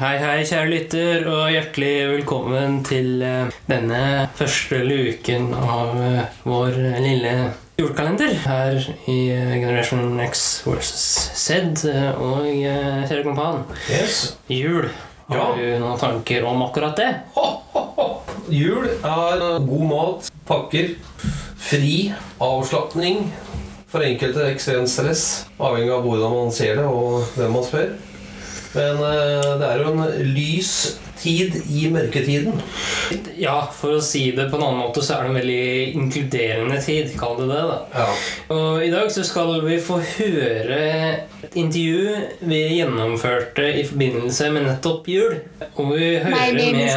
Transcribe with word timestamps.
Hei, 0.00 0.14
hei, 0.16 0.44
kjære 0.48 0.68
lytter, 0.70 1.26
og 1.28 1.50
hjertelig 1.52 1.96
velkommen 2.08 2.78
til 2.88 3.20
eh, 3.20 3.50
denne 3.68 3.98
første 4.38 4.78
luken 4.86 5.50
av 5.60 5.90
eh, 6.00 6.38
vår 6.48 6.78
lille 7.04 7.32
julekalender 7.76 8.32
her 8.46 8.78
i 9.12 9.18
eh, 9.34 9.52
Generation 9.60 10.16
X 10.24 10.46
versus 10.64 11.04
Z. 11.42 11.84
Og 12.16 12.48
kjære 12.48 13.26
kompan, 13.28 13.60
Yes. 13.92 14.22
jul. 14.48 14.88
Har 15.28 15.36
Ja. 15.36 15.50
du 15.60 15.84
noen 15.84 16.00
tanker 16.00 16.48
om 16.48 16.64
akkurat 16.64 16.96
det? 16.96 17.10
Ho, 17.36 17.46
ho, 17.74 17.84
ho. 18.00 18.08
Jul 18.50 18.88
er 18.88 19.44
god 19.68 19.86
mat, 19.92 20.32
pakker, 20.48 20.94
fri, 21.60 22.14
avslapning. 22.40 23.26
For 23.90 24.00
enkelte 24.06 24.48
ekstremt 24.54 24.88
stress, 24.88 25.44
avhengig 25.58 25.92
av 25.92 26.04
hvordan 26.06 26.34
man 26.40 26.52
ser 26.54 26.76
det 26.78 26.84
og 26.88 27.24
hvem 27.36 27.52
man 27.58 27.64
spør. 27.66 27.88
Men 28.74 29.00
eh, 29.02 29.52
det 29.60 29.68
er 29.68 29.82
jo 29.82 29.94
en 29.94 30.34
lys 30.34 30.74
tid 31.20 31.56
i 31.68 31.88
mørketiden. 31.92 32.60
Ja, 33.40 33.58
for 33.76 33.98
å 33.98 34.04
si 34.04 34.30
det 34.36 34.48
på 34.50 34.58
en 34.58 34.64
annen 34.66 34.82
måte, 34.84 35.02
så 35.04 35.16
er 35.16 35.26
det 35.26 35.32
en 35.32 35.40
veldig 35.40 35.64
inkluderende 36.00 36.78
tid. 36.84 37.12
Kall 37.20 37.36
det 37.42 37.50
det, 37.50 37.60
da. 37.68 37.78
Ja. 37.94 38.06
Og 38.56 38.84
i 38.86 38.92
dag 38.92 39.10
så 39.12 39.24
skal 39.26 39.58
vi 39.66 39.80
få 39.84 40.00
høre 40.14 40.80
et 41.50 41.56
intervju 41.56 42.16
vi 42.40 42.58
gjennomførte 42.78 43.64
i 43.80 43.84
forbindelse 43.86 44.50
med 44.54 44.62
nettopp 44.68 45.08
jul. 45.10 45.34
Og 45.76 45.88
vi 45.96 46.10
hører 46.22 46.52
med 46.54 46.62
en 46.62 46.80
eh, 46.80 46.94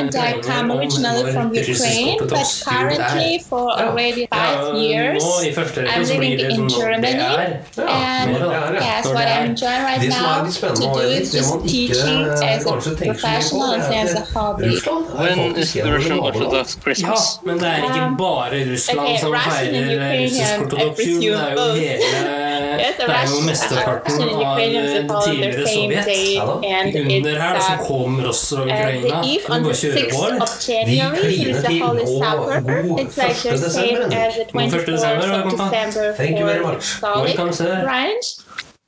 and 0.00 0.14
I 0.14 0.18
ukrainer 0.18 0.42
come 0.42 0.72
om 0.72 0.78
originally 0.78 1.22
vår 1.24 1.32
from 1.32 1.46
Ukraine, 1.50 2.18
but 2.20 2.32
russisk-ortodoks 2.32 2.52
jul 2.60 2.66
er. 2.66 2.74
currently 2.76 3.38
for 3.48 3.70
Ja. 3.70 3.86
already 3.86 4.20
Ja, 4.20 4.36
five 4.36 4.76
years 4.84 5.22
Nå 5.24 5.32
i 5.48 5.52
første 5.54 5.80
rekke 5.80 5.96
I'm 5.96 6.04
så 6.04 6.18
blir 6.18 6.28
living 6.28 6.38
det 6.40 6.50
in 6.50 6.56
sånn 6.56 6.68
når 6.70 6.88
det 6.90 7.10
Germany. 7.10 7.20
er. 7.20 7.48
Ja, 7.76 7.88
and 8.20 8.30
når 8.32 8.38
det 8.38 8.56
er, 8.56 8.72
ja. 8.74 9.00
Når 9.04 9.14
what 9.14 9.24
det 9.24 9.32
er. 9.32 9.98
Det 10.00 10.12
som 10.12 10.24
er 10.24 10.36
now 10.36 10.44
litt 10.44 10.52
to 10.52 10.58
spennende, 10.60 10.84
do 10.84 10.90
og 10.90 11.12
is 11.22 11.30
det 11.30 11.40
man 11.40 11.60
just 11.60 11.74
ikke 11.74 11.94
teaching 11.94 12.20
as 12.30 12.66
a 12.66 12.70
kanskje 12.70 12.92
tenker 13.00 13.20
så 13.20 13.26
mye 13.26 13.40
på, 13.40 13.40
professional 13.40 13.70
and 13.74 13.82
er 13.82 14.02
as 14.04 14.14
a 14.14 14.20
at 14.20 14.28
hobby. 14.36 14.64
Russland 14.70 15.04
er 15.08 15.20
When 15.20 15.38
faktisk 15.38 15.60
is 15.60 15.72
the 15.72 15.80
en 15.80 15.86
av 15.88 15.94
Russian 15.96 16.18
våre 16.18 16.32
naboland. 16.32 16.52
Orthodox 16.52 17.00
Ja, 17.00 17.16
men 17.46 17.54
det 17.62 17.68
er 17.68 17.78
ikke 17.88 18.04
Um, 18.10 18.16
bare 18.16 18.56
Russland 18.72 19.18
som 19.20 19.32
feirer 19.48 19.84
russisk-ortodoks 20.20 21.00
I 21.00 21.10
jul. 21.10 21.20
Det 21.20 21.40
er 21.40 21.52
jo 21.56 21.72
hele 21.80 22.39
Det 22.78 22.86
er 22.98 23.04
jo 23.04 23.12
Russian, 23.12 23.46
mesteparten 23.50 24.12
Russian 24.12 24.28
and 24.28 24.36
av 24.36 24.52
Ukrainians 24.52 24.90
det 24.90 24.98
they 25.00 25.08
follow 25.08 25.20
the 25.20 25.30
tidligere 25.30 25.66
same 25.66 25.90
Sovjet. 25.90 26.04
day, 26.12 26.26
Ja 26.34 26.44
da. 26.46 26.54
and 26.74 26.88
Under 27.16 27.34
her 27.44 27.52
da, 27.54 27.58
it's 27.58 27.68
så 27.70 27.74
uh, 27.80 27.86
kom 27.90 28.10
Russland 28.28 28.70
og 28.70 28.76
uh, 28.76 28.80
Ukraina. 28.80 29.08
the 29.08 29.30
eve 29.32 29.44
Du 29.46 29.52
on 29.54 29.58
the 29.60 29.70
bare 29.70 29.80
kjører 29.82 29.98
6th 30.00 30.14
på, 30.14 30.22
eller? 30.26 30.42
of 30.46 30.50
January, 30.70 31.16
so 31.16 31.22
kliner 31.22 31.50
it's 31.50 31.62
the 31.66 31.72
til, 31.72 31.82
Holy 31.86 32.02
og 32.02 32.08
Supper. 32.22 32.58
god 32.60 32.98
It's 33.02 33.16
like 33.24 33.38
1. 33.46 33.58
the 33.66 33.70
same 33.80 33.96
desember. 33.96 34.24
as 34.24 34.32
the 34.40 34.44
God 34.52 34.62
1. 34.62 34.70
24th 34.70 34.86
desember, 34.94 35.26
of 35.38 35.42
kompa. 35.48 35.64
December 35.70 36.06
Thank 36.22 36.34
you 36.40 36.46
very 36.50 36.62
for 36.64 36.72
much. 36.72 36.86
Catholic 37.00 37.36
Welcome, 37.38 37.52
sir. 37.60 37.72
branch. 37.88 38.26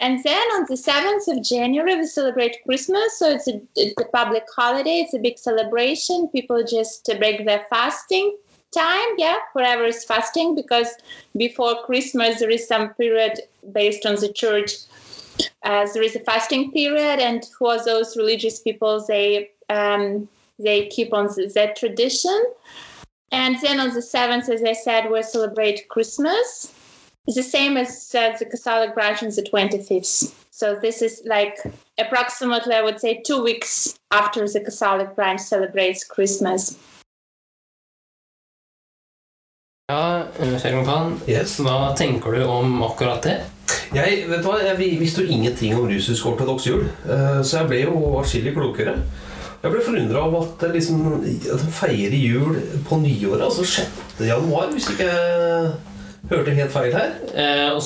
And 0.07 0.15
then 0.29 0.45
on 0.57 0.63
the 0.73 0.79
7th 0.91 1.25
of 1.33 1.39
January, 1.55 1.95
we 2.01 2.07
celebrate 2.21 2.55
Christmas. 2.67 3.09
So 3.21 3.25
it's 3.35 3.47
a, 3.53 3.55
it's 3.85 3.95
a 4.07 4.09
public 4.19 4.45
holiday. 4.61 4.97
It's 5.05 5.15
a 5.15 5.23
big 5.29 5.37
celebration. 5.49 6.17
People 6.37 6.59
just 6.79 7.01
uh, 7.09 7.15
break 7.23 7.37
their 7.49 7.63
fasting 7.73 8.27
time. 8.75 9.09
Yeah, 9.19 9.39
whoever 9.53 9.85
is 9.85 10.05
fasting, 10.05 10.55
because 10.55 10.89
before 11.37 11.85
Christmas, 11.85 12.41
there 12.41 12.51
is 12.51 12.67
some 12.67 12.91
period 12.95 13.41
based 13.73 14.07
on 14.07 14.17
the 14.17 14.33
church. 14.33 14.73
As 15.65 15.95
there 15.95 16.03
is 16.03 16.17
a 16.17 16.21
fasting 16.21 16.73
period, 16.73 17.21
and 17.21 17.45
for 17.59 17.83
those 17.83 18.17
religious 18.17 18.61
people, 18.61 19.05
they 19.07 19.51
um, 19.69 20.29
they 20.59 20.89
keep 20.89 21.13
on 21.13 21.35
th- 21.35 21.55
that 21.55 21.77
tradition. 21.77 22.45
And 23.31 23.59
then 23.63 23.81
on 23.81 23.95
the 23.95 24.03
seventh, 24.03 24.49
as 24.51 24.63
I 24.63 24.75
said, 24.75 25.11
we 25.11 25.23
celebrate 25.23 25.89
Christmas. 25.89 26.73
The 27.27 27.43
same 27.43 27.77
as 27.77 28.15
uh, 28.15 28.37
the 28.39 28.45
Catholic 28.45 28.95
branch 28.95 29.23
on 29.23 29.31
the 29.31 29.43
25th. 29.43 30.35
So 30.51 30.77
this 30.77 31.01
is 31.01 31.23
like 31.25 31.59
approximately, 31.99 32.75
I 32.75 32.83
would 32.83 33.01
say, 33.01 33.23
two 33.25 33.43
weeks 33.43 33.99
after 34.11 34.47
the 34.47 34.61
Catholic 34.61 35.15
branch 35.15 35.41
celebrates 35.41 36.05
Christmas. 36.05 36.77
Ja, 39.91 40.23
kompan. 40.63 41.17
Yes. 41.27 41.57
Hva 41.59 41.91
tenker 41.99 42.37
du 42.37 42.45
om 42.47 42.77
akkurat 42.87 43.25
det? 43.27 43.41
Jeg, 43.93 44.23
vet 44.31 44.41
du 44.41 44.47
hva, 44.47 44.61
jeg 44.63 44.99
visste 45.01 45.25
jo 45.25 45.35
ingenting 45.35 45.75
om 45.75 45.89
russisk 45.91 46.29
ortodoks 46.31 46.69
jul, 46.69 46.85
eh, 47.11 47.41
så 47.43 47.61
jeg 47.61 47.69
ble 47.69 47.81
jo 47.83 48.13
atskillig 48.21 48.55
klokere. 48.55 48.95
Jeg 49.63 49.73
ble 49.75 49.83
forundra 49.85 50.23
over 50.27 50.47
at 50.47 50.63
de 50.63 50.71
liksom, 50.77 51.03
feirer 51.75 52.15
jul 52.15 52.61
på 52.87 52.99
nyåret, 53.03 53.43
altså 53.47 53.67
6. 53.67 54.23
januar, 54.27 54.71
hvis 54.73 54.89
ikke 54.95 55.09
jeg 55.11 55.75
hørte 56.31 56.57
helt 56.57 56.75
feil 56.75 56.97
her. 56.97 57.13
Eh, 57.35 57.69
og 57.75 57.83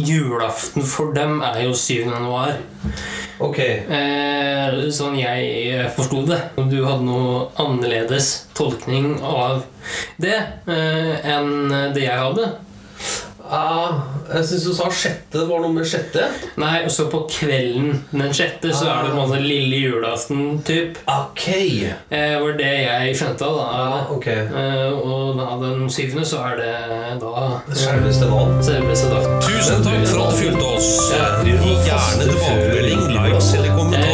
Julaften 0.00 0.86
for 0.86 1.12
dem 1.12 1.40
er 1.44 1.64
jo 1.66 1.74
7. 1.74 2.08
januar. 2.08 2.56
Ok, 3.40 3.58
Eh, 3.58 4.74
sånn 4.92 5.14
jeg 5.16 5.86
forsto 5.96 6.26
det. 6.28 6.38
Du 6.68 6.82
hadde 6.84 7.06
noe 7.06 7.46
annerledes 7.62 8.46
tolkning 8.54 9.14
av 9.24 9.62
det 10.20 10.36
eh, 10.68 11.14
enn 11.24 11.72
det 11.94 12.04
jeg 12.04 12.20
hadde. 12.20 12.50
Ah, 13.50 14.00
jeg 14.30 14.44
syns 14.46 14.64
du 14.68 14.72
sa 14.76 14.88
sjette, 14.94 15.42
var 15.48 15.60
noe 15.64 15.72
med 15.74 15.86
sjette. 15.90 16.26
Nei, 16.60 16.84
og 16.86 16.90
så 16.94 17.06
på 17.10 17.24
kvelden 17.30 18.00
den 18.12 18.34
sjette 18.36 18.70
så 18.74 18.86
er 18.90 19.04
det 19.08 19.12
på 19.14 19.18
en 19.18 19.28
måte 19.30 19.40
lille 19.42 19.80
julaften, 19.84 20.60
typ. 20.66 20.98
Ok, 21.10 21.46
Eh, 22.10 22.36
var 22.42 22.52
det 22.58 22.70
jeg 22.84 23.14
skjønte 23.18 23.46
av 23.46 23.58
ah, 23.62 23.90
da. 23.94 24.00
ok. 24.14 24.26
Eh, 24.26 24.92
og 25.00 25.38
da 25.38 25.48
den 25.62 25.86
syvende 25.92 26.24
så 26.26 26.42
er 26.50 26.56
det 26.60 27.20
da 27.22 27.44
Selveste 27.74 28.28
navn. 28.30 28.56
selveste 28.64 29.10
dag. 29.12 29.26
Tusen 29.46 29.84
takk 29.86 30.06
for 30.10 30.24
at 30.24 30.34
du 30.34 30.40
fulgte 30.42 30.66
oss. 30.76 30.90
Ja. 31.14 31.28
Gi 31.44 31.54
gjerne 31.86 32.26
tilbakemelding, 32.30 33.04
likes 33.16 33.52
eller 33.58 33.76
kommentar 33.76 34.09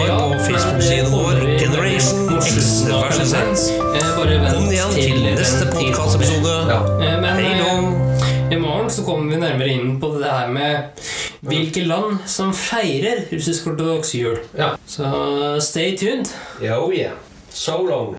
i 8.87 8.91
så 8.91 9.05
kommer 9.07 9.33
vi 9.35 9.41
nærmere 9.41 9.69
inn 9.75 9.97
på 10.01 10.13
det 10.19 10.31
her 10.31 10.49
med 10.53 11.03
hvilke 11.47 11.85
land 11.87 12.23
som 12.27 12.53
feirer 12.55 13.27
russisk-ortodoks 13.33 14.15
jul. 14.15 14.39
ja. 14.59 14.75
Så 14.87 15.59
stay 15.61 15.97
tuned. 15.97 16.31
Oh 16.63 16.93
yeah. 16.95 17.13
So 17.51 17.83
long. 17.87 18.17